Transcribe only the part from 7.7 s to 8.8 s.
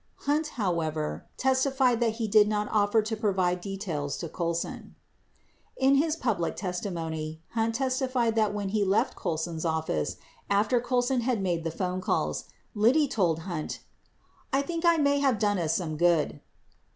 testified that when